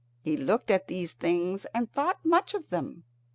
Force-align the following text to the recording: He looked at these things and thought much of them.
He 0.23 0.35
looked 0.35 0.71
at 0.71 0.87
these 0.87 1.13
things 1.13 1.65
and 1.75 1.91
thought 1.91 2.25
much 2.25 2.55
of 2.55 2.71
them. 2.71 3.03